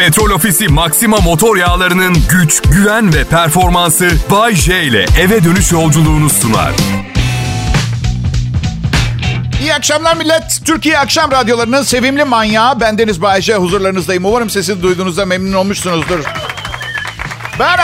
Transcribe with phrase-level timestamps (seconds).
[0.00, 6.30] Petrol Ofisi Maxima motor yağlarının güç, güven ve performansı Bay J ile eve dönüş yolculuğunu
[6.30, 6.72] sunar.
[9.60, 10.60] İyi akşamlar millet.
[10.64, 14.24] Türkiye Akşam Radyoları'nın sevimli manyağı bendeniz Bayece huzurlarınızdayım.
[14.24, 16.24] Umarım sesini duyduğunuzda memnun olmuşsunuzdur.
[17.58, 17.78] Ben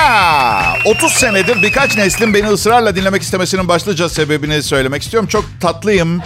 [0.84, 5.28] 30 senedir birkaç neslin beni ısrarla dinlemek istemesinin başlıca sebebini söylemek istiyorum.
[5.28, 6.22] Çok tatlıyım.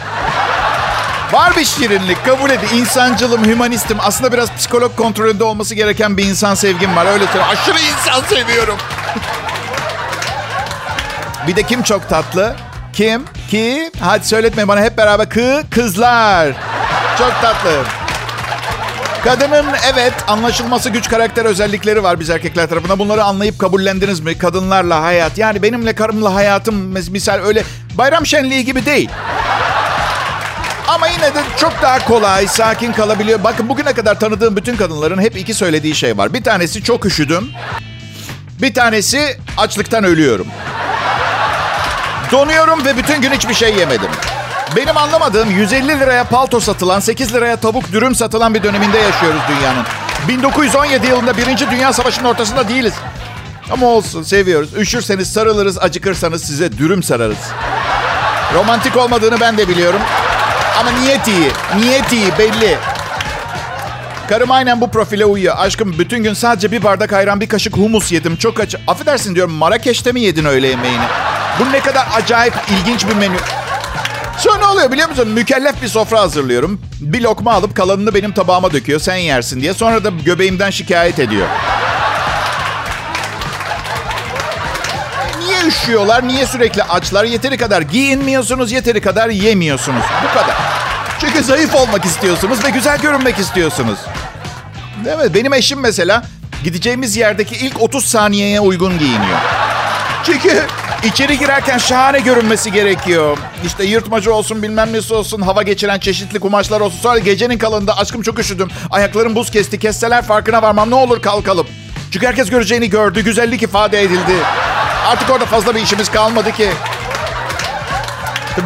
[1.33, 2.77] Var bir şirinlik, kabul edin.
[2.77, 3.97] İnsancılım, hümanistim.
[4.01, 7.07] Aslında biraz psikolog kontrolünde olması gereken bir insan sevgim var.
[7.07, 7.47] Öyle söyleyeyim.
[7.51, 8.77] Aşırı insan seviyorum.
[11.47, 12.57] bir de kim çok tatlı?
[12.93, 13.25] Kim?
[13.51, 13.91] Ki?
[14.01, 15.29] Hadi söyletmeyin bana hep beraber.
[15.29, 16.53] Kı, kızlar.
[17.19, 17.71] Çok tatlı.
[19.25, 22.99] Kadının evet anlaşılması güç karakter özellikleri var biz erkekler tarafından.
[22.99, 24.39] Bunları anlayıp kabullendiniz mi?
[24.39, 25.39] Kadınlarla hayat.
[25.39, 26.77] Yani benimle karımla hayatım
[27.11, 27.65] misal öyle
[27.99, 29.11] bayram şenliği gibi değil.
[30.95, 33.45] Ama yine de çok daha kolay, sakin kalabiliyor.
[33.45, 36.35] Bakın bugüne kadar tanıdığım bütün kadınların hep iki söylediği şey var.
[36.35, 37.51] Bir tanesi çok üşüdüm.
[38.63, 40.47] Bir tanesi açlıktan ölüyorum.
[42.33, 44.11] Donuyorum ve bütün gün hiçbir şey yemedim.
[44.77, 49.85] Benim anlamadığım 150 liraya palto satılan, 8 liraya tavuk dürüm satılan bir döneminde yaşıyoruz dünyanın.
[50.29, 52.95] 1917 yılında Birinci Dünya Savaşı'nın ortasında değiliz.
[53.71, 54.75] Ama olsun seviyoruz.
[54.75, 57.39] Üşürseniz sarılırız, acıkırsanız size dürüm sararız.
[58.55, 60.01] Romantik olmadığını ben de biliyorum.
[60.79, 61.51] Ama niyet iyi.
[61.81, 62.79] Niyet iyi belli.
[64.29, 65.55] Karım aynen bu profile uyuyor.
[65.59, 68.37] Aşkım bütün gün sadece bir bardak ayran bir kaşık humus yedim.
[68.37, 68.75] Çok aç.
[68.87, 71.05] Affedersin diyorum Marrakeş'te mi yedin öğle yemeğini?
[71.61, 73.37] Bu ne kadar acayip ilginç bir menü.
[74.39, 75.29] Sonra ne oluyor biliyor musun?
[75.29, 76.81] Mükellef bir sofra hazırlıyorum.
[77.01, 79.01] Bir lokma alıp kalanını benim tabağıma döküyor.
[79.01, 79.75] Sen yersin diye.
[79.75, 81.47] Sonra da göbeğimden şikayet ediyor.
[85.83, 86.29] Üşüyorlar?
[86.29, 87.25] Niye sürekli açlar?
[87.25, 90.03] Yeteri kadar giyinmiyorsunuz, yeteri kadar yemiyorsunuz.
[90.25, 90.57] Bu kadar.
[91.21, 93.99] Çünkü zayıf olmak istiyorsunuz ve güzel görünmek istiyorsunuz.
[95.05, 95.35] Mi?
[95.35, 96.23] Benim eşim mesela
[96.65, 99.39] gideceğimiz yerdeki ilk 30 saniyeye uygun giyiniyor.
[100.25, 100.63] Çünkü
[101.05, 103.39] içeri girerken şahane görünmesi gerekiyor.
[103.67, 106.99] İşte yırtmacı olsun bilmem nesi olsun hava geçiren çeşitli kumaşlar olsun.
[106.99, 108.69] Sonra gecenin kalında aşkım çok üşüdüm.
[108.91, 111.67] Ayaklarım buz kesti kesseler farkına varmam ne olur kalkalım.
[112.11, 113.21] Çünkü herkes göreceğini gördü.
[113.25, 114.33] Güzellik ifade edildi.
[115.11, 116.69] Artık orada fazla bir işimiz kalmadı ki.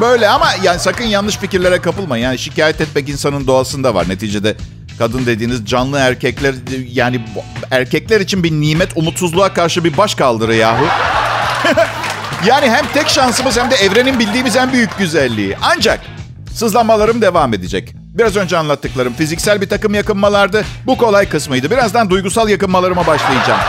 [0.00, 2.24] Böyle ama yani sakın yanlış fikirlere kapılmayın.
[2.24, 4.08] Yani şikayet etmek insanın doğasında var.
[4.08, 4.56] Neticede
[4.98, 6.54] kadın dediğiniz canlı erkekler
[6.92, 7.20] yani
[7.70, 10.84] erkekler için bir nimet umutsuzluğa karşı bir baş kaldırı yahu.
[12.46, 15.56] yani hem tek şansımız hem de evrenin bildiğimiz en büyük güzelliği.
[15.62, 16.00] Ancak
[16.54, 17.94] sızlanmalarım devam edecek.
[17.96, 20.64] Biraz önce anlattıklarım fiziksel bir takım yakınmalardı.
[20.86, 21.70] Bu kolay kısmıydı.
[21.70, 23.60] Birazdan duygusal yakınmalarıma başlayacağım.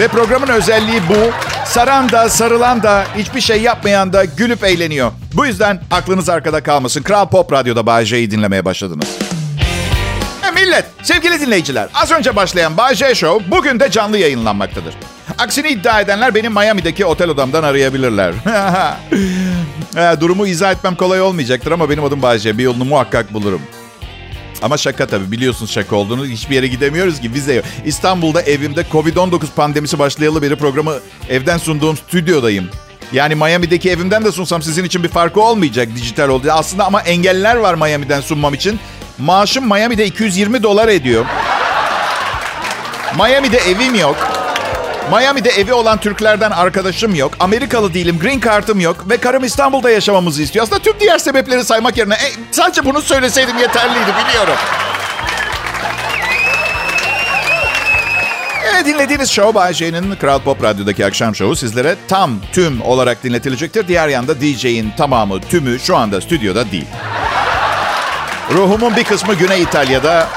[0.00, 1.51] Ve programın özelliği bu.
[1.72, 5.12] Saran da sarılan da hiçbir şey yapmayan da gülüp eğleniyor.
[5.34, 7.02] Bu yüzden aklınız arkada kalmasın.
[7.02, 9.06] Kral Pop Radyo'da J'yi dinlemeye başladınız.
[10.48, 11.88] E millet, sevgili dinleyiciler.
[11.94, 14.94] Az önce başlayan J Show bugün de canlı yayınlanmaktadır.
[15.38, 18.34] Aksini iddia edenler benim Miami'deki otel odamdan arayabilirler.
[20.14, 22.58] e, durumu izah etmem kolay olmayacaktır ama benim adım J.
[22.58, 23.62] Bir yolunu muhakkak bulurum.
[24.62, 26.26] Ama şaka tabii biliyorsunuz şaka olduğunu.
[26.26, 27.64] Hiçbir yere gidemiyoruz ki vize yok.
[27.84, 30.94] İstanbul'da evimde Covid-19 pandemisi başlayalı beri programı
[31.30, 32.68] evden sunduğum stüdyodayım.
[33.12, 36.48] Yani Miami'deki evimden de sunsam sizin için bir farkı olmayacak dijital oldu.
[36.50, 38.80] Aslında ama engeller var Miami'den sunmam için.
[39.18, 41.24] Maaşım Miami'de 220 dolar ediyor.
[43.16, 44.41] Miami'de evim yok.
[45.10, 47.32] Miami'de evi olan Türklerden arkadaşım yok.
[47.40, 49.10] Amerikalı değilim, green card'ım yok.
[49.10, 50.62] Ve karım İstanbul'da yaşamamızı istiyor.
[50.62, 54.56] Aslında tüm diğer sebepleri saymak yerine e, sadece bunu söyleseydim yeterliydi biliyorum.
[58.74, 59.74] Evet dinlediğiniz show Bay
[60.20, 63.88] Kral Pop Radyo'daki akşam şovu sizlere tam tüm olarak dinletilecektir.
[63.88, 66.86] Diğer yanda DJ'in tamamı tümü şu anda stüdyoda değil.
[68.52, 70.28] Ruhumun bir kısmı Güney İtalya'da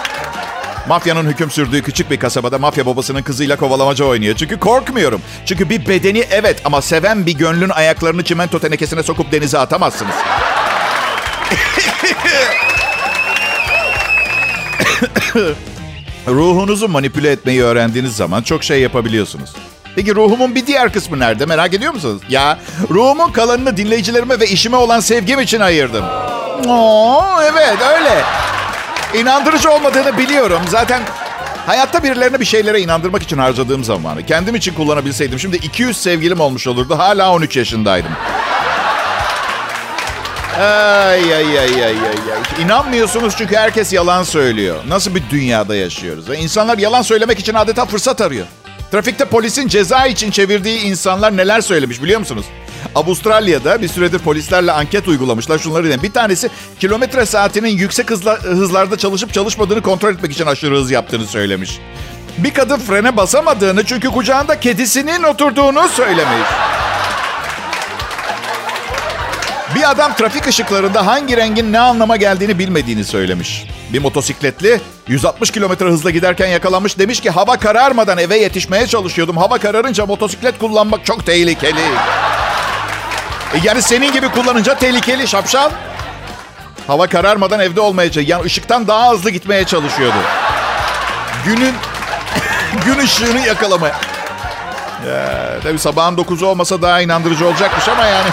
[0.87, 4.35] Mafyanın hüküm sürdüğü küçük bir kasabada mafya babasının kızıyla kovalamaca oynuyor.
[4.35, 5.21] Çünkü korkmuyorum.
[5.45, 10.15] Çünkü bir bedeni evet ama seven bir gönlün ayaklarını çimento tenekesine sokup denize atamazsınız.
[16.27, 19.53] Ruhunuzu manipüle etmeyi öğrendiğiniz zaman çok şey yapabiliyorsunuz.
[19.95, 22.21] Peki ruhumun bir diğer kısmı nerede merak ediyor musunuz?
[22.29, 26.05] Ya ruhumun kalanını dinleyicilerime ve işime olan sevgim için ayırdım.
[26.67, 28.23] Oo, evet öyle.
[29.15, 30.61] İnandırıcı olmadığını biliyorum.
[30.69, 31.01] Zaten
[31.65, 36.67] hayatta birilerine bir şeylere inandırmak için harcadığım zamanı kendim için kullanabilseydim şimdi 200 sevgilim olmuş
[36.67, 36.97] olurdu.
[36.97, 38.11] Hala 13 yaşındaydım.
[40.59, 42.63] Ay ay ay ay ay ay.
[42.63, 44.75] İnanmıyorsunuz çünkü herkes yalan söylüyor.
[44.87, 46.25] Nasıl bir dünyada yaşıyoruz?
[46.29, 48.47] İnsanlar yalan söylemek için adeta fırsat arıyor.
[48.95, 52.45] Trafikte polisin ceza için çevirdiği insanlar neler söylemiş biliyor musunuz?
[52.95, 55.59] Avustralya'da bir süredir polislerle anket uygulamışlar.
[55.59, 56.03] Şunları diyeyim.
[56.03, 56.49] Bir tanesi
[56.79, 61.79] kilometre saatinin yüksek hızla, hızlarda çalışıp çalışmadığını kontrol etmek için aşırı hız yaptığını söylemiş.
[62.37, 66.47] Bir kadın frene basamadığını çünkü kucağında kedisinin oturduğunu söylemiş.
[69.75, 73.65] Bir adam trafik ışıklarında hangi rengin ne anlama geldiğini bilmediğini söylemiş.
[73.93, 76.99] Bir motosikletli 160 kilometre hızla giderken yakalanmış.
[76.99, 79.37] Demiş ki hava kararmadan eve yetişmeye çalışıyordum.
[79.37, 81.81] Hava kararınca motosiklet kullanmak çok tehlikeli.
[83.53, 85.69] E yani senin gibi kullanınca tehlikeli şapşal.
[86.87, 90.17] Hava kararmadan evde olmaya Yani ışıktan daha hızlı gitmeye çalışıyordu.
[91.45, 91.73] Günün
[92.85, 93.95] gün ışığını yakalamaya.
[95.07, 98.29] Ya, tabii sabahın 9'u olmasa daha inandırıcı olacakmış ama yani...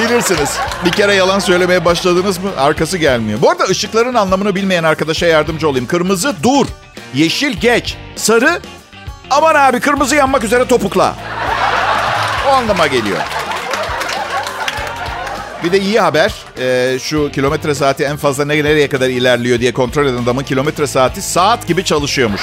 [0.00, 0.58] Bilirsiniz.
[0.84, 3.40] Bir kere yalan söylemeye başladınız mı arkası gelmiyor.
[3.42, 5.86] Bu arada ışıkların anlamını bilmeyen arkadaşa yardımcı olayım.
[5.86, 6.66] Kırmızı dur.
[7.14, 7.96] Yeşil geç.
[8.16, 8.60] Sarı
[9.30, 11.14] aman abi kırmızı yanmak üzere topukla.
[12.48, 13.18] O anlama geliyor.
[15.64, 16.34] Bir de iyi haber.
[16.58, 21.22] Ee, şu kilometre saati en fazla nereye kadar ilerliyor diye kontrol eden adamın kilometre saati
[21.22, 22.42] saat gibi çalışıyormuş.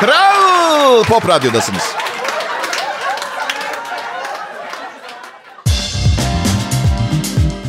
[0.00, 1.82] Kral Pop Radyo'dasınız.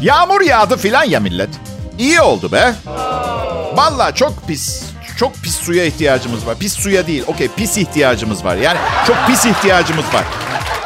[0.01, 1.49] Yağmur yağdı filan ya millet.
[1.97, 2.73] İyi oldu be.
[3.75, 4.83] Valla çok pis.
[5.17, 6.55] Çok pis suya ihtiyacımız var.
[6.59, 7.23] Pis suya değil.
[7.27, 8.55] Okey pis ihtiyacımız var.
[8.55, 10.23] Yani çok pis ihtiyacımız var.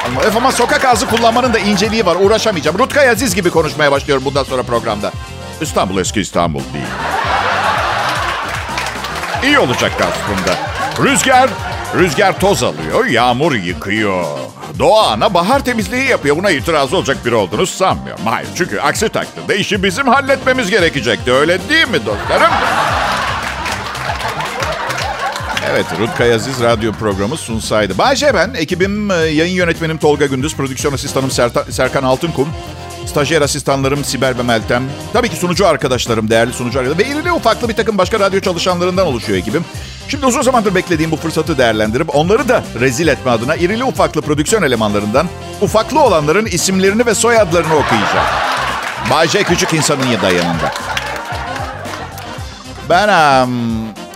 [0.05, 2.15] Ama, ama sokak ağzı kullanmanın da inceliği var.
[2.15, 2.79] Uğraşamayacağım.
[2.79, 5.11] Rutkay Aziz gibi konuşmaya başlıyorum bundan sonra programda.
[5.61, 6.85] İstanbul eski İstanbul değil.
[9.43, 10.57] İyi olacak aslında.
[11.09, 11.49] Rüzgar,
[11.97, 14.25] rüzgar toz alıyor, yağmur yıkıyor.
[14.79, 16.37] Doğa ana bahar temizliği yapıyor.
[16.37, 18.25] Buna itiraz olacak biri olduğunu sanmıyorum.
[18.25, 21.31] Hayır çünkü aksi takdirde işi bizim halletmemiz gerekecekti.
[21.31, 22.51] Öyle değil mi dostlarım?
[25.71, 27.97] Evet, Rutkay Aziz radyo programı sunsaydı.
[27.97, 31.31] Bayce ben, ekibim, e, yayın yönetmenim Tolga Gündüz, prodüksiyon asistanım
[31.69, 32.49] Serkan Altınkum,
[33.05, 34.83] stajyer asistanlarım Sibel ve Meltem,
[35.13, 39.07] tabii ki sunucu arkadaşlarım, değerli sunucu arkadaşlarım ve irili ufaklı bir takım başka radyo çalışanlarından
[39.07, 39.65] oluşuyor ekibim.
[40.07, 44.63] Şimdi uzun zamandır beklediğim bu fırsatı değerlendirip onları da rezil etme adına irili ufaklı prodüksiyon
[44.63, 45.27] elemanlarından
[45.61, 48.27] ufaklı olanların isimlerini ve soyadlarını okuyacağım.
[49.09, 50.71] Bayce Küçük insanın yanında.
[52.89, 53.53] Ben um,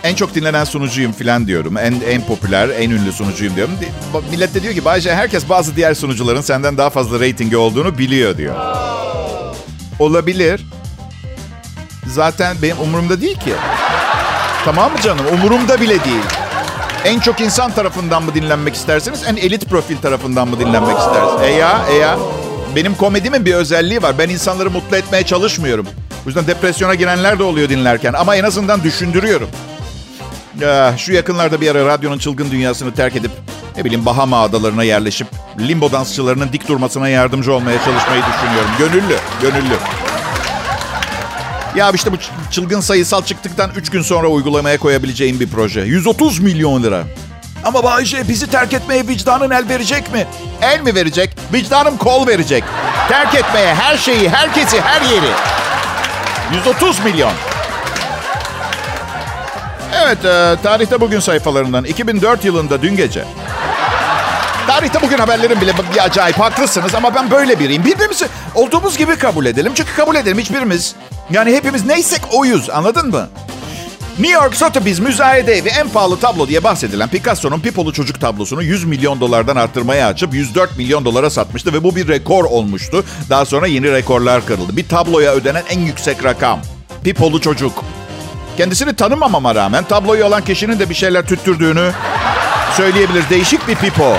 [0.04, 1.76] en çok dinlenen sunucuyum falan diyorum.
[1.76, 3.74] En en popüler, en ünlü sunucuyum diyorum.
[4.30, 8.36] Millet de diyor ki Bayce herkes bazı diğer sunucuların senden daha fazla reytingi olduğunu biliyor
[8.36, 8.54] diyor.
[9.98, 10.60] Olabilir.
[12.06, 13.52] Zaten benim umurumda değil ki.
[14.64, 15.26] Tamam mı canım?
[15.34, 16.22] Umurumda bile değil.
[17.04, 19.22] En çok insan tarafından mı dinlenmek istersiniz?
[19.26, 21.42] En elit profil tarafından mı dinlenmek istersiniz?
[21.42, 22.18] E ya, e ya.
[22.76, 24.18] Benim komedimin bir özelliği var.
[24.18, 25.86] Ben insanları mutlu etmeye çalışmıyorum.
[26.26, 28.12] O yüzden depresyona girenler de oluyor dinlerken.
[28.12, 29.48] Ama en azından düşündürüyorum.
[30.96, 33.30] Şu yakınlarda bir ara radyonun çılgın dünyasını terk edip
[33.76, 35.26] ne bileyim Bahama adalarına yerleşip
[35.58, 38.70] limbo dansçılarının dik durmasına yardımcı olmaya çalışmayı düşünüyorum.
[38.78, 39.74] Gönüllü, gönüllü.
[41.76, 42.16] Ya işte bu
[42.50, 45.80] çılgın sayısal çıktıktan 3 gün sonra uygulamaya koyabileceğim bir proje.
[45.80, 47.04] 130 milyon lira.
[47.64, 50.26] Ama Bayce bizi terk etmeye vicdanın el verecek mi?
[50.62, 51.30] El mi verecek?
[51.52, 52.64] Vicdanım kol verecek.
[53.08, 55.30] Terk etmeye her şeyi, herkesi, her yeri.
[56.54, 57.32] 130 milyon.
[60.04, 63.24] Evet, e, tarihte bugün sayfalarından 2004 yılında dün gece.
[64.68, 67.84] Tarihte bugün haberlerin bile bir acayip haklısınız ama ben böyle biriyim.
[67.84, 69.72] Birbirimizi olduğumuz gibi kabul edelim.
[69.74, 70.94] Çünkü kabul edelim hiçbirimiz.
[71.30, 73.28] Yani hepimiz neysek oyuz anladın mı?
[74.18, 78.84] New York Sotheby's müzayede evi en pahalı tablo diye bahsedilen Picasso'nun Pipolu çocuk tablosunu 100
[78.84, 83.04] milyon dolardan arttırmaya açıp 104 milyon dolara satmıştı ve bu bir rekor olmuştu.
[83.30, 84.76] Daha sonra yeni rekorlar kırıldı.
[84.76, 86.60] Bir tabloya ödenen en yüksek rakam.
[87.04, 87.84] Pipolu çocuk.
[88.56, 91.92] Kendisini tanımamama rağmen tabloyu alan kişinin de bir şeyler tüttürdüğünü
[92.76, 93.24] söyleyebilir.
[93.30, 94.16] Değişik bir pipo.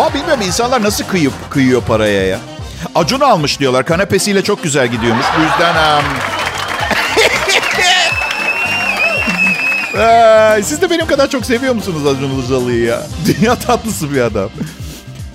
[0.00, 2.38] Va bilmiyorum insanlar nasıl kıyıp kıyıyor paraya ya.
[2.94, 3.84] Acun almış diyorlar.
[3.84, 5.26] Kanepesiyle çok güzel gidiyormuş.
[5.38, 5.98] Bu yüzden...
[5.98, 6.04] Um...
[10.62, 13.02] siz de benim kadar çok seviyor musunuz Acun Ilıcalı'yı ya?
[13.26, 14.50] Dünya tatlısı bir adam.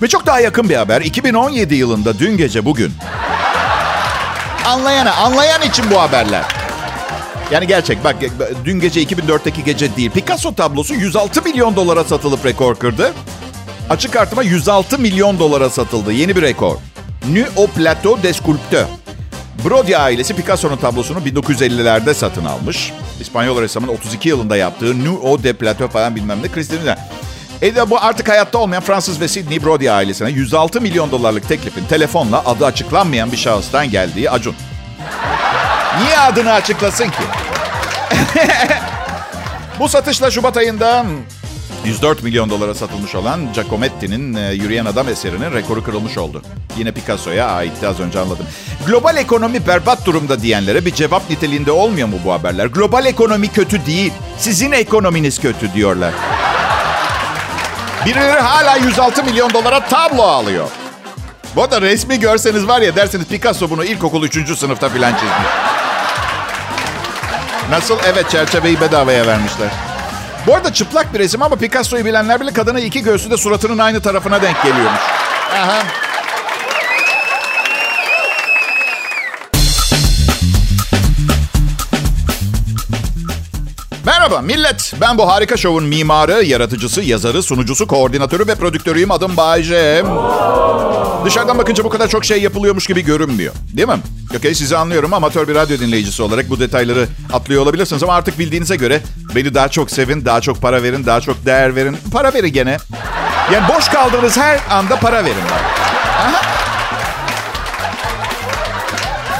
[0.02, 1.00] Ve çok daha yakın bir haber.
[1.00, 2.92] 2017 yılında dün gece bugün.
[4.64, 6.44] Anlayana, anlayan için bu haberler.
[7.50, 8.16] Yani gerçek bak
[8.64, 10.10] dün gece 2004'teki gece değil.
[10.10, 13.12] Picasso tablosu 106 milyon dolara satılıp rekor kırdı.
[13.90, 16.12] Açık artıma 106 milyon dolara satıldı.
[16.12, 16.76] Yeni bir rekor.
[17.28, 18.88] Nu au plateau des sculpteurs.
[19.64, 22.92] Brody ailesi Picasso'nun tablosunu 1950'lerde satın almış.
[23.20, 26.48] İspanyol ressamın 32 yılında yaptığı Nu au de plateau falan bilmem ne.
[26.48, 26.96] Christine
[27.62, 31.84] e de bu artık hayatta olmayan Fransız ve Sidney Brody ailesine 106 milyon dolarlık teklifin
[31.84, 34.54] telefonla adı açıklanmayan bir şahıstan geldiği Acun.
[36.02, 37.22] Niye adını açıklasın ki?
[39.80, 41.04] bu satışla Şubat ayında
[41.86, 46.42] 104 milyon dolara satılmış olan Giacometti'nin e, Yürüyen Adam eserinin rekoru kırılmış oldu.
[46.78, 48.46] Yine Picasso'ya aitti az önce anladım.
[48.86, 52.66] Global ekonomi berbat durumda diyenlere bir cevap niteliğinde olmuyor mu bu haberler?
[52.66, 54.12] Global ekonomi kötü değil.
[54.38, 56.14] Sizin ekonominiz kötü diyorlar.
[58.06, 60.68] Birileri hala 106 milyon dolara tablo alıyor.
[61.56, 64.58] Bu arada resmi görseniz var ya dersiniz Picasso bunu ilkokul 3.
[64.58, 65.48] sınıfta filan çizmiş.
[67.70, 67.96] Nasıl?
[68.06, 69.85] Evet çerçeveyi bedavaya vermişler.
[70.46, 74.00] Bu arada çıplak bir resim ama Picasso'yu bilenler bile kadına iki göğsü de suratının aynı
[74.00, 75.00] tarafına denk geliyormuş.
[75.52, 75.82] Aha.
[84.06, 84.92] Merhaba millet.
[85.00, 89.10] Ben bu harika şovun mimarı, yaratıcısı, yazarı, sunucusu, koordinatörü ve prodüktörüyüm.
[89.10, 90.04] Adım Bayce.
[91.26, 93.54] Dışarıdan bakınca bu kadar çok şey yapılıyormuş gibi görünmüyor.
[93.76, 94.00] Değil mi?
[94.36, 95.14] Okey sizi anlıyorum.
[95.14, 98.02] Amatör bir radyo dinleyicisi olarak bu detayları atlıyor olabilirsiniz.
[98.02, 99.00] Ama artık bildiğinize göre
[99.34, 101.96] beni daha çok sevin, daha çok para verin, daha çok değer verin.
[102.12, 102.76] Para verin gene.
[103.52, 105.44] Yani boş kaldığınız her anda para verin.
[106.20, 106.55] Aha.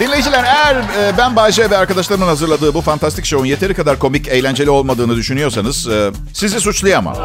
[0.00, 4.70] Dinleyiciler eğer e, ben Bayce ve arkadaşlarımın hazırladığı bu fantastik şovun yeteri kadar komik, eğlenceli
[4.70, 7.16] olmadığını düşünüyorsanız e, sizi suçlayamam.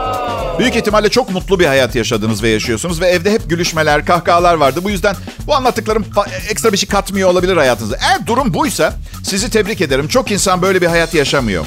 [0.59, 4.79] Büyük ihtimalle çok mutlu bir hayat yaşadınız ve yaşıyorsunuz ve evde hep gülüşmeler, kahkahalar vardı.
[4.83, 5.15] Bu yüzden
[5.47, 6.05] bu anlattıklarım
[6.49, 7.97] ekstra bir şey katmıyor olabilir hayatınıza.
[8.01, 10.07] Eğer durum buysa sizi tebrik ederim.
[10.07, 11.65] Çok insan böyle bir hayat yaşamıyor.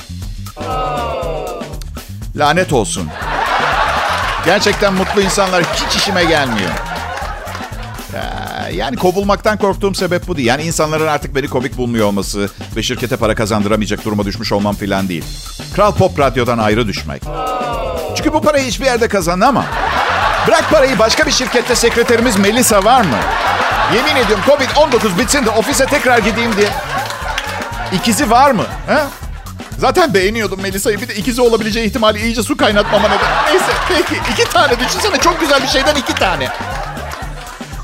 [2.36, 3.08] Lanet olsun.
[4.44, 6.70] Gerçekten mutlu insanlar hiç işime gelmiyor.
[8.72, 10.48] Yani kovulmaktan korktuğum sebep bu değil.
[10.48, 15.08] Yani insanların artık beni komik bulmuyor olması ve şirkete para kazandıramayacak duruma düşmüş olmam filan
[15.08, 15.24] değil.
[15.74, 17.22] Kral Pop Radyo'dan ayrı düşmek.
[18.16, 19.66] Çünkü bu parayı hiçbir yerde kazanamam.
[20.46, 23.16] Bırak parayı başka bir şirkette sekreterimiz Melisa var mı?
[23.94, 26.68] Yemin ediyorum Covid-19 bitsin de ofise tekrar gideyim diye.
[27.92, 28.64] İkizi var mı?
[28.86, 29.06] Ha?
[29.78, 31.00] Zaten beğeniyordum Melisa'yı.
[31.00, 33.50] Bir de ikizi olabileceği ihtimali iyice su kaynatmama neden.
[33.50, 36.48] Neyse peki iki tane düşünsene çok güzel bir şeyden iki tane.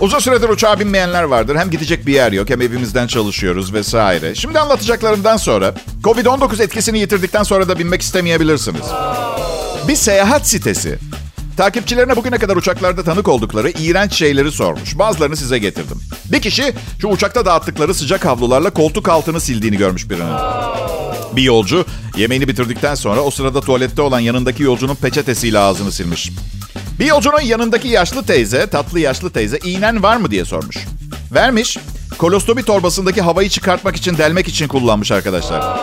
[0.00, 1.56] Uzun süredir uçağa binmeyenler vardır.
[1.56, 4.34] Hem gidecek bir yer yok hem evimizden çalışıyoruz vesaire.
[4.34, 8.86] Şimdi anlatacaklarımdan sonra Covid-19 etkisini yitirdikten sonra da binmek istemeyebilirsiniz.
[9.88, 10.98] Bir seyahat sitesi
[11.56, 14.98] takipçilerine bugüne kadar uçaklarda tanık oldukları iğrenç şeyleri sormuş.
[14.98, 16.00] Bazılarını size getirdim.
[16.32, 20.34] Bir kişi şu uçakta dağıttıkları sıcak havlularla koltuk altını sildiğini görmüş birinin.
[21.36, 21.84] Bir yolcu
[22.16, 26.30] yemeğini bitirdikten sonra o sırada tuvalette olan yanındaki yolcunun peçetesiyle ağzını silmiş.
[27.00, 30.76] Bir yolcunun yanındaki yaşlı teyze, tatlı yaşlı teyze iğnen var mı diye sormuş.
[31.34, 31.78] Vermiş.
[32.18, 35.78] Kolostomi torbasındaki havayı çıkartmak için delmek için kullanmış arkadaşlar.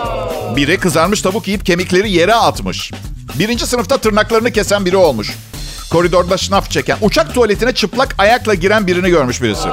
[0.56, 2.92] Biri kızarmış tavuk yiyip kemikleri yere atmış.
[3.40, 5.36] Birinci sınıfta tırnaklarını kesen biri olmuş.
[5.92, 9.68] Koridorda şnaf çeken, uçak tuvaletine çıplak ayakla giren birini görmüş birisi.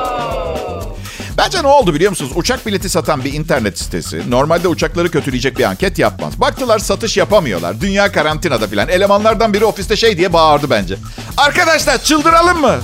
[1.38, 2.32] Bence ne oldu biliyor musunuz?
[2.34, 6.40] Uçak bileti satan bir internet sitesi normalde uçakları kötüleyecek bir anket yapmaz.
[6.40, 7.80] Baktılar satış yapamıyorlar.
[7.80, 8.88] Dünya karantinada filan.
[8.88, 10.96] Elemanlardan biri ofiste şey diye bağırdı bence.
[11.36, 12.76] Arkadaşlar çıldıralım mı?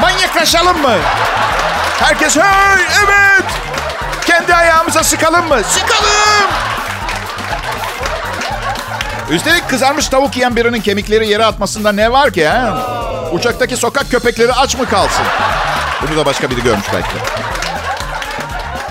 [0.00, 0.96] Manyaklaşalım mı?
[1.98, 3.44] Herkes hey evet.
[4.26, 5.60] Kendi ayağımıza sıkalım mı?
[5.68, 6.50] Sıkalım.
[9.30, 12.78] Üstelik kızarmış tavuk yiyen birinin kemikleri yere atmasında ne var ki ha?
[13.32, 15.24] Uçaktaki sokak köpekleri aç mı kalsın?
[16.08, 17.08] Bunu da başka biri görmüş belki.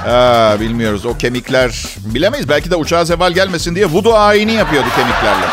[0.10, 1.86] Aa, bilmiyoruz o kemikler.
[1.98, 5.46] Bilemeyiz belki de uçağa zeval gelmesin diye vudu ayini yapıyordu kemiklerle.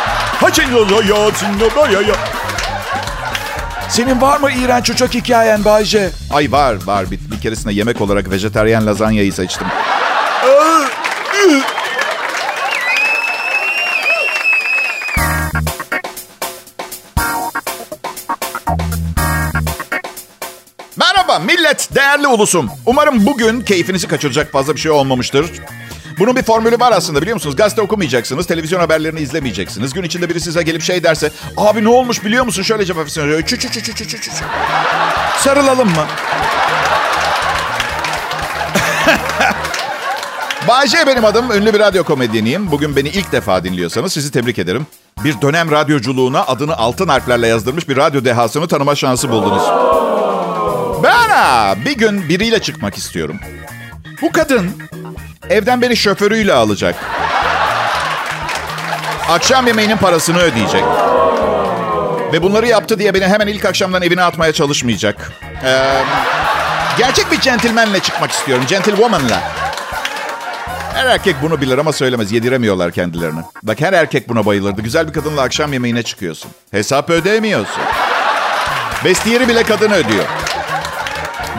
[3.89, 6.11] Senin var mı iğrenç uçak hikayen Bayce?
[6.33, 7.11] Ay var var.
[7.11, 9.67] Bir, bir keresinde yemek olarak vejeteryan lazanyayı seçtim.
[20.97, 22.71] Merhaba millet, değerli ulusum.
[22.87, 25.47] Umarım bugün keyfinizi kaçıracak fazla bir şey olmamıştır.
[26.19, 27.57] Bunun bir formülü var aslında biliyor musunuz?
[27.57, 29.93] Gazete okumayacaksınız, televizyon haberlerini izlemeyeceksiniz.
[29.93, 32.63] Gün içinde biri size gelip şey derse, abi ne olmuş biliyor musun?
[32.63, 33.43] Şöyle cevap versin.
[33.47, 34.31] Çü çü çü çü çü çü çü.
[35.39, 36.07] Sarılalım mı?
[40.69, 41.51] Bayce benim adım.
[41.53, 42.71] Ünlü bir radyo komedyeniyim.
[42.71, 44.87] Bugün beni ilk defa dinliyorsanız sizi tebrik ederim.
[45.25, 49.63] Bir dönem radyoculuğuna adını altın harflerle yazdırmış bir radyo dehasını tanıma şansı buldunuz.
[51.03, 53.37] Ben bir gün biriyle çıkmak istiyorum.
[54.23, 54.71] Bu kadın
[55.51, 56.95] evden beni şoförüyle alacak.
[59.29, 60.85] Akşam yemeğinin parasını ödeyecek.
[62.33, 65.33] Ve bunları yaptı diye beni hemen ilk akşamdan evine atmaya çalışmayacak.
[65.65, 66.03] Ee,
[66.99, 68.65] gerçek bir centilmenle çıkmak istiyorum.
[68.69, 69.43] Gentlewoman'la.
[70.95, 72.33] Her erkek bunu bilir ama söylemez.
[72.33, 73.41] Yediremiyorlar kendilerini.
[73.63, 74.83] Bak her erkek buna bayılırdı.
[74.83, 76.51] Güzel bir kadınla akşam yemeğine çıkıyorsun.
[76.71, 77.83] Hesap ödemiyorsun.
[79.05, 80.25] Vestiyeri bile kadın ödüyor.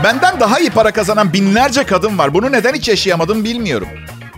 [0.04, 2.34] Benden daha iyi para kazanan binlerce kadın var.
[2.34, 3.88] Bunu neden hiç yaşayamadım bilmiyorum.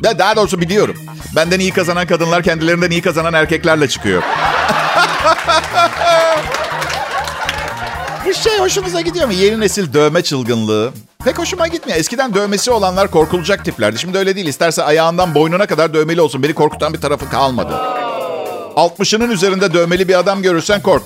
[0.03, 0.95] Ya daha doğrusu biliyorum.
[1.35, 4.23] Benden iyi kazanan kadınlar kendilerinden iyi kazanan erkeklerle çıkıyor.
[8.25, 9.33] Bu şey hoşunuza gidiyor mu?
[9.33, 10.91] Yeni nesil dövme çılgınlığı.
[11.25, 11.99] Pek hoşuma gitmiyor.
[11.99, 13.99] Eskiden dövmesi olanlar korkulacak tiplerdi.
[13.99, 14.47] Şimdi öyle değil.
[14.47, 16.43] İsterse ayağından boynuna kadar dövmeli olsun.
[16.43, 17.73] Beni korkutan bir tarafı kalmadı.
[18.75, 21.03] 60'ının üzerinde dövmeli bir adam görürsen kork.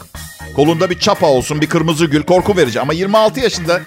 [0.55, 2.81] Kolunda bir çapa olsun, bir kırmızı gül korku verici.
[2.81, 3.79] Ama 26 yaşında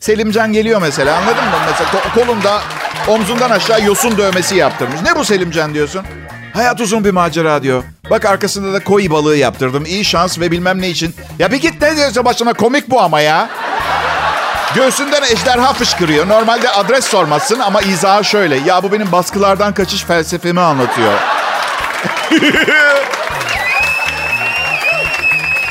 [0.00, 1.56] Selimcan geliyor mesela anladın mı?
[1.70, 2.60] Mesela kolunda
[3.08, 5.02] omzundan aşağı yosun dövmesi yaptırmış.
[5.02, 6.02] Ne bu Selimcan diyorsun?
[6.54, 7.82] Hayat uzun bir macera diyor.
[8.10, 9.86] Bak arkasında da koyu balığı yaptırdım.
[9.86, 11.14] İyi şans ve bilmem ne için.
[11.38, 13.48] Ya bir git ne diyorsa başına komik bu ama ya.
[14.74, 16.28] Göğsünden ejderha fışkırıyor.
[16.28, 18.56] Normalde adres sormazsın ama izahı şöyle.
[18.56, 21.12] Ya bu benim baskılardan kaçış felsefemi anlatıyor.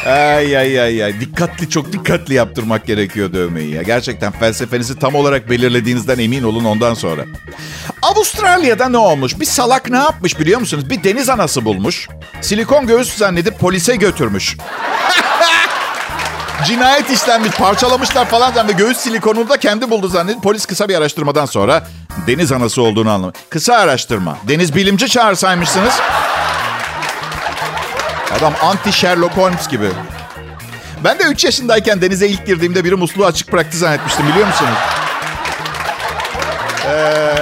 [0.05, 1.19] Ay ay ay ay.
[1.19, 3.81] Dikkatli çok dikkatli yaptırmak gerekiyor dövmeyi ya.
[3.81, 7.21] Gerçekten felsefenizi tam olarak belirlediğinizden emin olun ondan sonra.
[8.01, 9.39] Avustralya'da ne olmuş?
[9.39, 10.89] Bir salak ne yapmış biliyor musunuz?
[10.89, 12.07] Bir deniz anası bulmuş.
[12.41, 14.57] Silikon göğüs zannedip polise götürmüş.
[16.65, 21.45] Cinayet işlenmiş, parçalamışlar falan ve göğüs silikonunu da kendi buldu zannedip polis kısa bir araştırmadan
[21.45, 21.87] sonra
[22.27, 23.37] deniz anası olduğunu anlamış.
[23.49, 24.37] Kısa araştırma.
[24.47, 25.93] Deniz bilimci çağırsaymışsınız.
[28.37, 29.89] Adam anti Sherlock Holmes gibi.
[31.03, 34.77] Ben de 3 yaşındayken denize ilk girdiğimde biri musluğu açık bıraktı zannetmiştim biliyor musunuz?
[36.87, 37.35] Ee,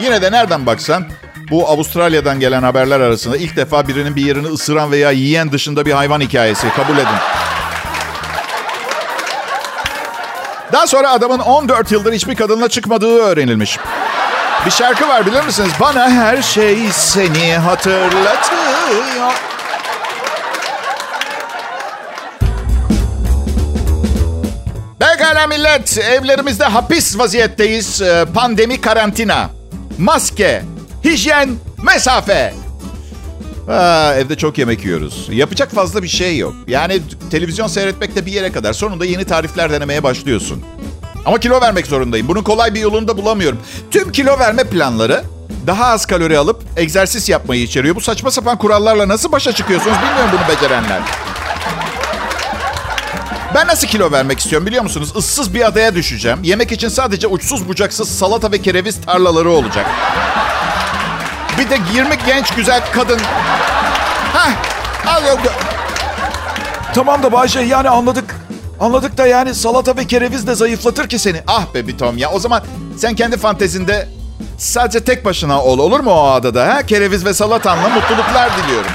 [0.00, 1.06] yine de nereden baksan
[1.50, 5.92] bu Avustralya'dan gelen haberler arasında ilk defa birinin bir yerini ısıran veya yiyen dışında bir
[5.92, 6.70] hayvan hikayesi.
[6.76, 7.18] Kabul edin.
[10.72, 13.78] Daha sonra adamın 14 yıldır hiçbir kadınla çıkmadığı öğrenilmiş.
[14.66, 15.70] Bir şarkı var bilir misiniz?
[15.80, 19.32] Bana her şey seni hatırlatıyor.
[25.36, 28.02] Pekala millet, evlerimizde hapis vaziyetteyiz.
[28.02, 29.50] Ee, pandemi, karantina,
[29.98, 30.62] maske,
[31.04, 31.50] hijyen,
[31.82, 32.54] mesafe.
[33.68, 35.28] Aa, evde çok yemek yiyoruz.
[35.30, 36.54] Yapacak fazla bir şey yok.
[36.66, 37.00] Yani
[37.30, 38.72] televizyon seyretmek de bir yere kadar.
[38.72, 40.64] Sonunda yeni tarifler denemeye başlıyorsun.
[41.24, 42.28] Ama kilo vermek zorundayım.
[42.28, 43.58] Bunun kolay bir yolunu da bulamıyorum.
[43.90, 45.24] Tüm kilo verme planları
[45.66, 47.94] daha az kalori alıp egzersiz yapmayı içeriyor.
[47.94, 51.00] Bu saçma sapan kurallarla nasıl başa çıkıyorsunuz bilmiyorum bunu becerenler.
[53.56, 55.12] Ben nasıl kilo vermek istiyorum biliyor musunuz?
[55.16, 56.38] Issız bir adaya düşeceğim.
[56.42, 59.86] Yemek için sadece uçsuz bucaksız salata ve kereviz tarlaları olacak.
[61.58, 63.20] Bir de 20 genç güzel kadın.
[64.32, 64.50] Hah,
[65.06, 65.38] al yok.
[66.94, 68.36] Tamam da Bayce yani anladık.
[68.80, 71.42] Anladık da yani salata ve kereviz de zayıflatır ki seni.
[71.46, 72.30] Ah be bir Tom ya.
[72.30, 72.62] O zaman
[72.96, 74.08] sen kendi fantezinde
[74.58, 76.74] sadece tek başına ol olur mu o adada?
[76.74, 76.86] Ha?
[76.86, 78.90] Kereviz ve salatanla mutluluklar diliyorum.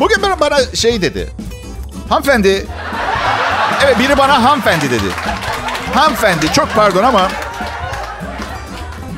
[0.00, 1.30] Bugün bana, bana şey dedi.
[2.08, 2.66] Hanımefendi.
[3.84, 5.06] Evet biri bana hanımefendi dedi.
[5.94, 7.28] Hanımefendi çok pardon ama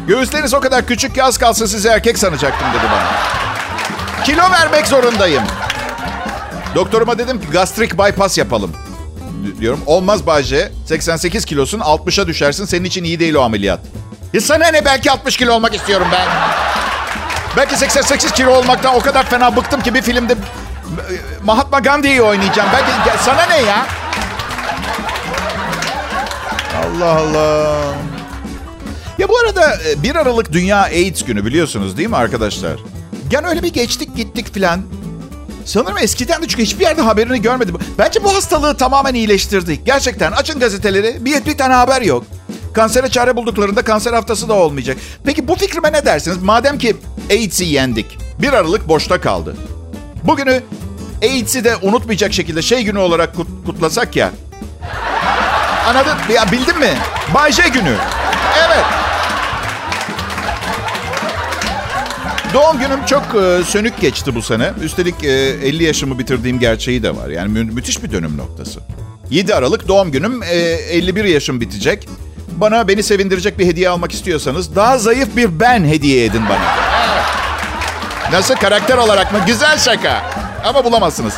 [0.06, 3.06] Göğüsleriniz o kadar küçük ki az kalsın sizi erkek sanacaktım dedi bana.
[4.24, 5.42] Kilo vermek zorundayım.
[6.74, 8.72] Doktoruma dedim ki gastrik bypass yapalım.
[9.60, 10.72] Diyorum olmaz Bayce.
[10.86, 12.64] 88 kilosun 60'a düşersin.
[12.64, 13.80] Senin için iyi değil o ameliyat.
[14.32, 16.26] Ya sana ne belki 60 kilo olmak istiyorum ben.
[17.56, 20.36] Belki 88 kilo olmaktan o kadar fena bıktım ki bir filmde
[21.44, 22.68] Mahatma Gandhi'yi oynayacağım.
[22.72, 23.86] Belki sana ne ya?
[26.84, 27.94] Allah Allah.
[29.18, 32.76] Ya bu arada 1 Aralık Dünya AIDS günü biliyorsunuz değil mi arkadaşlar?
[33.30, 34.82] Yani öyle bir geçtik gittik filan.
[35.64, 37.76] Sanırım eskiden de çünkü hiçbir yerde haberini görmedim.
[37.98, 39.86] Bence bu hastalığı tamamen iyileştirdik.
[39.86, 42.24] Gerçekten açın gazeteleri bir, bir tane haber yok.
[42.74, 44.96] Kansere çare bulduklarında kanser haftası da olmayacak.
[45.24, 46.42] Peki bu fikrime ne dersiniz?
[46.42, 46.96] Madem ki
[47.30, 48.18] AIDS'i yendik.
[48.42, 49.56] 1 Aralık boşta kaldı.
[50.24, 50.62] Bugünü
[51.22, 54.30] AIDS'i de unutmayacak şekilde şey günü olarak kut- kutlasak ya.
[55.88, 56.16] Anladın?
[56.34, 56.94] Ya bildin mi?
[57.34, 57.94] Bay J günü.
[58.66, 58.84] Evet.
[62.54, 64.70] Doğum günüm çok e, sönük geçti bu sene.
[64.82, 67.28] Üstelik e, 50 yaşımı bitirdiğim gerçeği de var.
[67.28, 68.80] Yani mü- müthiş bir dönüm noktası.
[69.30, 70.42] 7 Aralık doğum günüm.
[70.42, 72.08] E, 51 yaşım bitecek.
[72.52, 76.76] Bana beni sevindirecek bir hediye almak istiyorsanız daha zayıf bir ben hediye edin bana.
[78.32, 79.38] Nasıl karakter olarak mı?
[79.46, 80.22] Güzel şaka.
[80.64, 81.34] Ama bulamazsınız.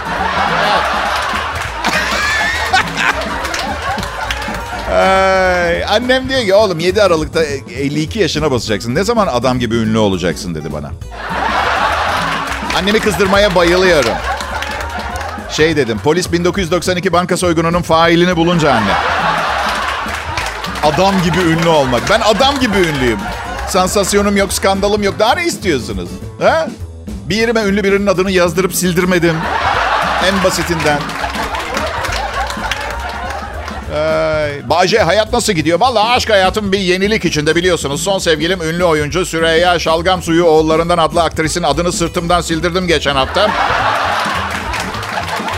[4.93, 8.95] Ay, annem diyor ki oğlum 7 Aralık'ta 52 yaşına basacaksın.
[8.95, 10.91] Ne zaman adam gibi ünlü olacaksın dedi bana.
[12.79, 14.13] Annemi kızdırmaya bayılıyorum.
[15.51, 18.93] Şey dedim polis 1992 banka soygununun failini bulunca anne.
[20.83, 22.11] Adam gibi ünlü olmak.
[22.11, 23.19] Ben adam gibi ünlüyüm.
[23.69, 25.15] Sansasyonum yok, skandalım yok.
[25.19, 26.09] Daha ne istiyorsunuz?
[26.41, 26.69] Ha?
[27.33, 29.37] Bir yerime ünlü birinin adını yazdırıp sildirmedim.
[30.29, 30.99] En basitinden.
[33.95, 35.81] Ay, Ay, Bayce hayat nasıl gidiyor?
[35.81, 38.03] Vallahi aşk hayatım bir yenilik içinde biliyorsunuz.
[38.03, 43.51] Son sevgilim ünlü oyuncu Süreyya Şalgam Suyu oğullarından adlı aktrisin adını sırtımdan sildirdim geçen hafta.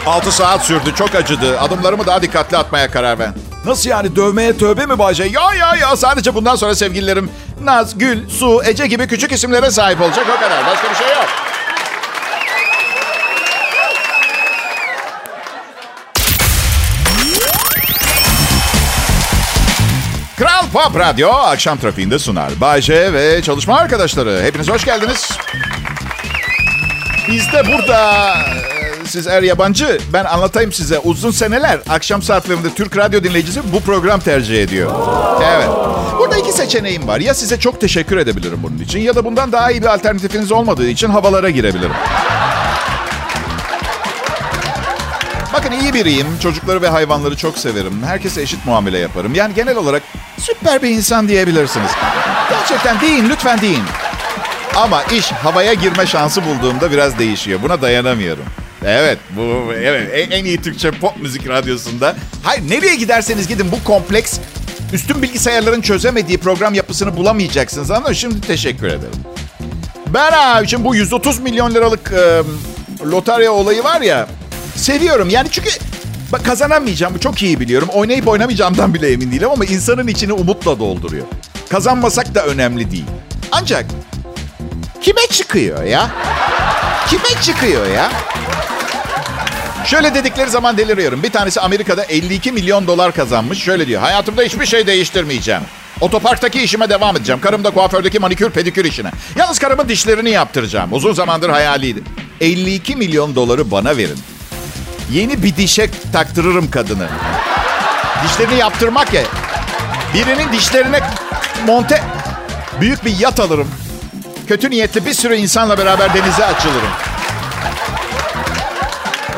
[0.07, 0.95] 6 saat sürdü.
[0.97, 1.61] Çok acıdı.
[1.61, 3.31] Adımlarımı daha dikkatli atmaya karar ver.
[3.67, 4.17] Nasıl yani?
[4.17, 5.25] Dövmeye tövbe mi Bayce?
[5.25, 5.97] Ya ya ya.
[5.97, 7.31] Sadece bundan sonra sevgililerim
[7.63, 10.27] Naz, Gül, Su, Ece gibi küçük isimlere sahip olacak.
[10.37, 10.67] O kadar.
[10.67, 11.54] Başka bir şey yok.
[20.75, 22.61] Pop Radyo akşam trafiğinde sunar.
[22.61, 24.43] Bayce ve çalışma arkadaşları.
[24.43, 25.31] Hepiniz hoş geldiniz.
[27.29, 30.99] Biz de burada e, siz er yabancı ben anlatayım size.
[30.99, 34.91] Uzun seneler akşam saatlerinde Türk radyo dinleyicisi bu program tercih ediyor.
[35.55, 35.69] Evet.
[36.19, 37.21] Burada iki seçeneğim var.
[37.21, 40.89] Ya size çok teşekkür edebilirim bunun için ya da bundan daha iyi bir alternatifiniz olmadığı
[40.89, 41.93] için havalara girebilirim.
[45.65, 46.27] Bakın iyi biriyim.
[46.43, 48.03] Çocukları ve hayvanları çok severim.
[48.03, 49.35] Herkese eşit muamele yaparım.
[49.35, 50.03] Yani genel olarak
[50.39, 51.91] süper bir insan diyebilirsiniz.
[52.51, 53.83] Gerçekten deyin, lütfen deyin.
[54.77, 57.61] Ama iş havaya girme şansı bulduğumda biraz değişiyor.
[57.63, 58.45] Buna dayanamıyorum.
[58.85, 62.17] Evet, bu evet en, iyi Türkçe pop müzik radyosunda.
[62.43, 64.39] Hayır, nereye giderseniz gidin bu kompleks
[64.93, 67.91] üstün bilgisayarların çözemediği program yapısını bulamayacaksınız.
[67.91, 69.25] Ama şimdi teşekkür ederim.
[70.07, 72.43] Ben şimdi bu 130 milyon liralık e,
[73.11, 74.29] lotarya olayı var ya
[74.77, 75.31] seviyorum.
[75.31, 75.71] Yani çünkü
[76.33, 77.89] bak kazanamayacağım çok iyi biliyorum.
[77.93, 81.27] Oynayıp oynamayacağımdan bile emin değilim ama insanın içini umutla dolduruyor.
[81.69, 83.07] Kazanmasak da önemli değil.
[83.53, 83.87] Ancak
[85.03, 86.11] kime çıkıyor ya?
[87.09, 88.13] Kime çıkıyor ya?
[89.85, 91.23] Şöyle dedikleri zaman deliriyorum.
[91.23, 93.59] Bir tanesi Amerika'da 52 milyon dolar kazanmış.
[93.59, 94.01] Şöyle diyor.
[94.01, 95.63] Hayatımda hiçbir şey değiştirmeyeceğim.
[96.01, 97.41] Otoparktaki işime devam edeceğim.
[97.41, 99.11] Karım da kuafördeki manikür pedikür işine.
[99.37, 100.93] Yalnız karımın dişlerini yaptıracağım.
[100.93, 102.03] Uzun zamandır hayaliydi.
[102.41, 104.19] 52 milyon doları bana verin.
[105.15, 107.09] Yeni bir dişe taktırırım kadını.
[108.25, 109.23] Dişlerini yaptırmak ya.
[110.15, 111.01] Birinin dişlerine
[111.67, 112.03] monte...
[112.81, 113.69] Büyük bir yat alırım.
[114.49, 116.89] Kötü niyetli bir sürü insanla beraber denize açılırım.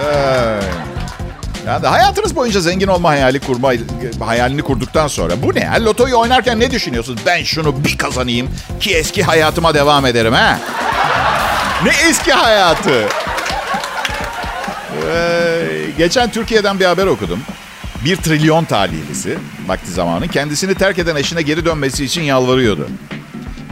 [0.04, 0.60] Ee,
[1.66, 3.72] yani hayatınız boyunca zengin olma hayali kurma
[4.26, 5.80] hayalini kurduktan sonra bu ne?
[5.80, 7.20] Lotoyu oynarken ne düşünüyorsunuz?
[7.26, 10.58] Ben şunu bir kazanayım ki eski hayatıma devam ederim ha.
[11.84, 13.08] Ne eski hayatı?
[15.12, 15.35] Ee,
[15.98, 17.40] geçen Türkiye'den bir haber okudum.
[18.04, 22.88] Bir trilyon talihlisi vakti zamanı kendisini terk eden eşine geri dönmesi için yalvarıyordu.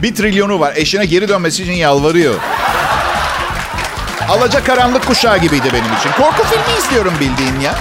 [0.01, 2.35] Bir trilyonu var eşine geri dönmesi için yalvarıyor.
[4.29, 6.11] Alaca karanlık kuşağı gibiydi benim için.
[6.11, 7.75] Korku filmi izliyorum bildiğin ya.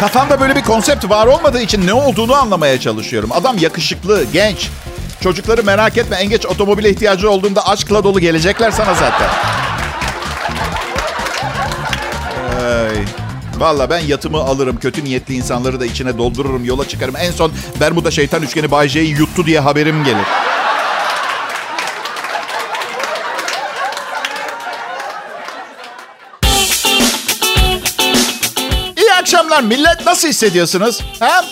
[0.00, 3.32] Kafamda böyle bir konsept var olmadığı için ne olduğunu anlamaya çalışıyorum.
[3.32, 4.68] Adam yakışıklı, genç.
[5.22, 9.28] Çocukları merak etme en geç otomobile ihtiyacı olduğunda aşkla dolu gelecekler sana zaten.
[12.68, 13.04] Ay.
[13.56, 14.78] Valla ben yatımı alırım.
[14.80, 16.64] Kötü niyetli insanları da içine doldururum.
[16.64, 17.16] Yola çıkarım.
[17.16, 20.26] En son Bermuda şeytan üçgeni Bay J'yi yuttu diye haberim gelir.
[28.96, 30.06] İyi akşamlar millet.
[30.06, 31.00] Nasıl hissediyorsunuz?
[31.20, 31.44] Ha?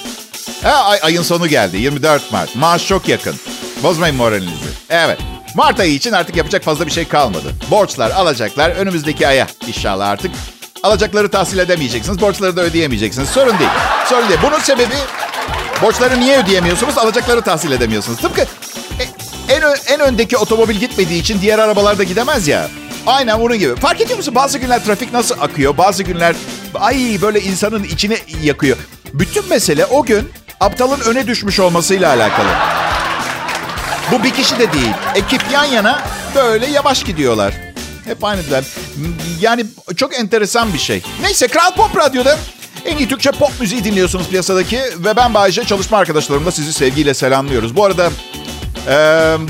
[0.63, 1.77] ha ay, ayın sonu geldi.
[1.77, 2.57] 24 Mart.
[2.57, 3.35] Maaş çok yakın.
[3.83, 4.69] Bozmayın moralinizi.
[4.91, 5.19] Evet.
[5.55, 7.53] Mart ayı için artık yapacak fazla bir şey kalmadı.
[7.71, 10.31] Borçlar, alacaklar önümüzdeki aya inşallah artık.
[10.87, 13.29] Alacakları tahsil edemeyeceksiniz, borçları da ödeyemeyeceksiniz.
[13.29, 13.71] Sorun değil.
[14.09, 14.41] Sorun değil.
[14.43, 14.95] Bunun sebebi
[15.83, 18.21] borçları niye ödeyemiyorsunuz, alacakları tahsil edemiyorsunuz.
[18.21, 19.05] Tıpkı e,
[19.49, 22.69] en, en öndeki otomobil gitmediği için diğer arabalar da gidemez ya.
[23.07, 23.77] Aynen bunun gibi.
[23.77, 24.35] Fark ediyor musun?
[24.35, 25.79] Bazı günler trafik nasıl akıyor?
[25.79, 26.37] Bazı günler
[26.75, 28.77] ay böyle insanın içine yakıyor.
[29.13, 32.49] Bütün mesele o gün aptalın öne düşmüş olmasıyla alakalı.
[34.13, 34.93] Bu bir kişi de değil.
[35.15, 36.03] Ekip yan yana
[36.35, 37.66] böyle yavaş gidiyorlar.
[38.07, 38.65] Hep aynılar.
[39.41, 39.67] Yani
[39.97, 41.03] çok enteresan bir şey.
[41.23, 42.39] Neyse Kral Pop Radyo'da
[42.85, 44.79] en iyi Türkçe pop müziği dinliyorsunuz piyasadaki.
[44.97, 47.77] Ve ben Bayece çalışma arkadaşlarımla sizi sevgiyle selamlıyoruz.
[47.77, 48.11] Bu arada
[48.89, 48.93] e,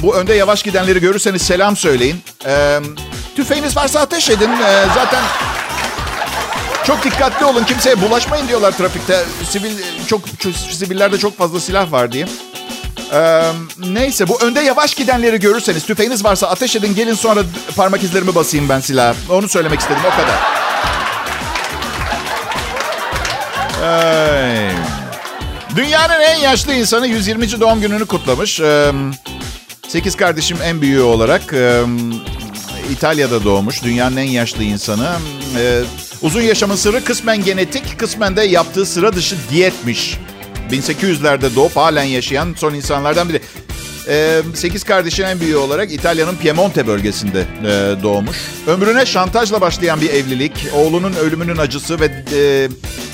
[0.02, 2.16] bu önde yavaş gidenleri görürseniz selam söyleyin.
[2.46, 2.78] E,
[3.36, 4.50] tüfeğiniz varsa ateş edin.
[4.50, 5.22] E, zaten
[6.86, 7.64] çok dikkatli olun.
[7.64, 9.24] Kimseye bulaşmayın diyorlar trafikte.
[9.50, 9.72] Sivil
[10.06, 12.26] çok, çok sivillerde çok fazla silah var diye.
[13.12, 13.42] Ee,
[13.78, 17.40] neyse bu önde yavaş gidenleri görürseniz tüfeğiniz varsa ateş edin gelin sonra
[17.76, 19.14] parmak izlerimi basayım ben silah.
[19.30, 20.66] Onu söylemek istedim o kadar.
[23.84, 24.70] Ay.
[25.76, 27.60] Dünyanın en yaşlı insanı 120.
[27.60, 28.60] doğum gününü kutlamış.
[28.60, 28.92] Ee,
[29.88, 31.82] 8 kardeşim en büyüğü olarak e,
[32.90, 33.82] İtalya'da doğmuş.
[33.82, 35.08] Dünyanın en yaşlı insanı.
[35.58, 35.82] Ee,
[36.22, 40.18] uzun yaşamın sırrı kısmen genetik, kısmen de yaptığı sıra dışı diyetmiş.
[40.70, 43.40] 1800'lerde doğup halen yaşayan son insanlardan biri.
[44.08, 48.36] Ee, 8 kardeşin en büyüğü olarak İtalya'nın Piemonte bölgesinde e, doğmuş.
[48.66, 52.68] Ömrüne şantajla başlayan bir evlilik, oğlunun ölümünün acısı ve e,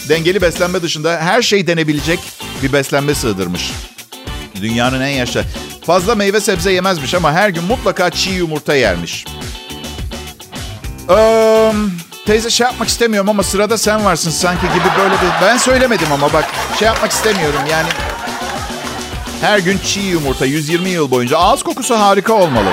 [0.08, 2.18] dengeli beslenme dışında her şey denebilecek
[2.62, 3.72] bir beslenme sığdırmış.
[4.60, 5.44] Dünyanın en yaşlı.
[5.86, 9.24] Fazla meyve sebze yemezmiş ama her gün mutlaka çiğ yumurta yermiş.
[11.10, 11.72] Ee,
[12.26, 15.46] teyze şey yapmak istemiyorum ama sırada sen varsın sanki gibi böyle bir...
[15.46, 16.44] Ben söylemedim ama bak
[16.78, 17.88] şey yapmak istemiyorum yani...
[19.40, 22.68] Her gün çiğ yumurta 120 yıl boyunca ağız kokusu harika olmalı.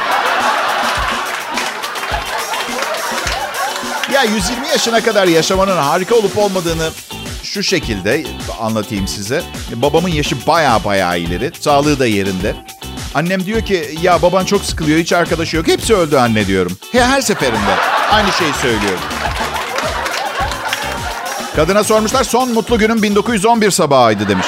[4.14, 6.90] Ya 120 yaşına kadar yaşamanın harika olup olmadığını
[7.44, 8.24] şu şekilde
[8.60, 9.44] anlatayım size.
[9.76, 11.52] Babamın yaşı baya baya ileri.
[11.60, 12.56] Sağlığı da yerinde.
[13.16, 15.68] Annem diyor ki ya baban çok sıkılıyor hiç arkadaşı yok.
[15.68, 16.78] Hepsi öldü anne diyorum.
[16.92, 19.00] He, her seferinde aynı şeyi söylüyorum.
[21.56, 24.48] Kadına sormuşlar son mutlu günüm 1911 sabahıydı demiş.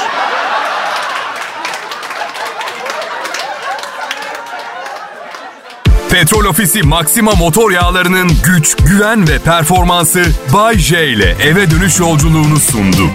[6.10, 12.60] Petrol Ofisi Maxima motor yağlarının güç, güven ve performansı Bay J ile eve dönüş yolculuğunu
[12.60, 13.10] sundu.